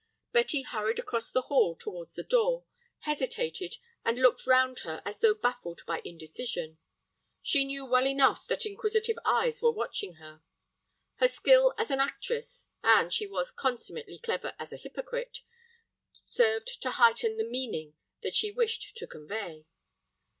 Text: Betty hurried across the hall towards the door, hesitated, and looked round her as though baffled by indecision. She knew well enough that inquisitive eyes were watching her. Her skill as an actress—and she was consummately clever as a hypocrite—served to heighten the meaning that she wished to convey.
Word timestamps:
Betty 0.31 0.63
hurried 0.63 0.97
across 0.97 1.29
the 1.29 1.43
hall 1.43 1.75
towards 1.75 2.15
the 2.15 2.23
door, 2.23 2.65
hesitated, 3.01 3.77
and 4.03 4.17
looked 4.17 4.47
round 4.47 4.79
her 4.79 5.03
as 5.05 5.19
though 5.19 5.35
baffled 5.35 5.83
by 5.85 6.01
indecision. 6.03 6.79
She 7.43 7.65
knew 7.65 7.85
well 7.85 8.07
enough 8.07 8.47
that 8.47 8.65
inquisitive 8.65 9.19
eyes 9.25 9.61
were 9.61 9.69
watching 9.71 10.15
her. 10.15 10.41
Her 11.17 11.27
skill 11.27 11.75
as 11.77 11.91
an 11.91 11.99
actress—and 11.99 13.13
she 13.13 13.27
was 13.27 13.51
consummately 13.51 14.17
clever 14.17 14.55
as 14.57 14.73
a 14.73 14.77
hypocrite—served 14.77 16.81
to 16.81 16.89
heighten 16.93 17.37
the 17.37 17.43
meaning 17.47 17.93
that 18.23 18.33
she 18.33 18.49
wished 18.49 18.95
to 18.97 19.05
convey. 19.05 19.67